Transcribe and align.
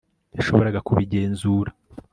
yashoboraga 0.35 0.79
kubigenzura 0.87 1.71